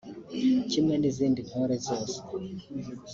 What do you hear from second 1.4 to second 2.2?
ntore zose